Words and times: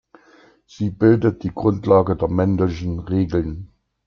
Sie 0.65 0.89
bildet 0.89 1.43
die 1.43 1.53
Grundlage 1.53 2.15
der 2.15 2.27
Mendelschen 2.27 3.01
Regeln. 3.01 3.69